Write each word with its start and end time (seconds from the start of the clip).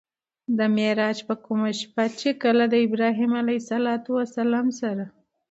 د 0.57 0.59
معراج 0.75 1.17
په 1.27 1.35
کومه 1.45 1.71
شپه 1.79 2.05
چې 2.19 2.29
کله 2.43 2.63
د 2.69 2.75
ابراهيم 2.85 3.31
عليه 3.41 3.59
السلام 4.43 4.67
سره 4.81 5.03